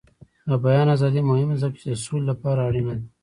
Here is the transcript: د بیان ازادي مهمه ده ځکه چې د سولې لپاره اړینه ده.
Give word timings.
د 0.47 0.49
بیان 0.63 0.87
ازادي 0.95 1.21
مهمه 1.29 1.55
ده 1.55 1.61
ځکه 1.63 1.75
چې 1.79 1.85
د 1.91 1.93
سولې 2.05 2.25
لپاره 2.31 2.59
اړینه 2.69 2.93
ده. 2.99 3.03